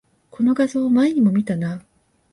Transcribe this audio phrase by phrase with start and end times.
[0.31, 1.83] この画像、前にも見たな